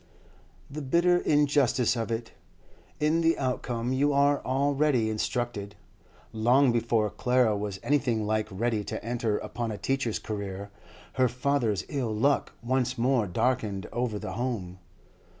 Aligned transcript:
The 0.67 0.81
bitter 0.81 1.17
injustice 1.19 1.95
of 1.95 2.09
it! 2.11 2.31
In 2.99 3.21
the 3.21 3.37
outcome 3.37 3.93
you 3.93 4.13
are 4.13 4.43
already 4.43 5.11
instructed. 5.11 5.75
Long 6.33 6.71
before 6.71 7.11
Clara 7.11 7.55
was 7.55 7.79
anything 7.83 8.25
like 8.25 8.47
ready 8.49 8.83
to 8.85 9.05
enter 9.05 9.37
upon 9.37 9.69
a 9.71 9.77
teacher's 9.77 10.17
career, 10.17 10.71
her 11.21 11.27
father's 11.27 11.85
ill 11.87 12.15
luck 12.15 12.53
once 12.63 12.97
more 12.97 13.27
darkened 13.27 13.85
over 13.93 14.17
the 14.17 14.31
home. 14.31 14.79